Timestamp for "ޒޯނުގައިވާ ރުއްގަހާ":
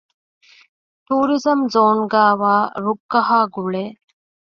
1.73-3.37